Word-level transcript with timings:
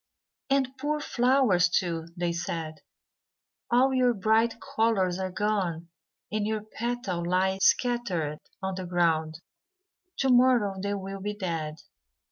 "And, 0.49 0.75
poor 0.79 0.99
flowers, 0.99 1.69
too," 1.69 2.07
they 2.17 2.31
said, 2.33 2.79
"all 3.69 3.93
your 3.93 4.15
bright 4.15 4.55
colours 4.59 5.19
are 5.19 5.29
gone, 5.29 5.89
and 6.31 6.47
your 6.47 6.63
petals 6.63 7.27
lie 7.27 7.59
scattered 7.59 8.39
on 8.63 8.73
the 8.73 8.87
ground; 8.87 9.41
to 10.17 10.29
morrow 10.29 10.73
they 10.81 10.95
will 10.95 11.21
be 11.21 11.35
dead." 11.35 11.83